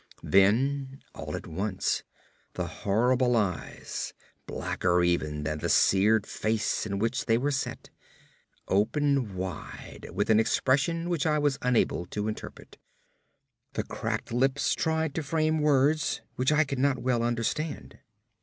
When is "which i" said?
11.07-11.37, 16.35-16.63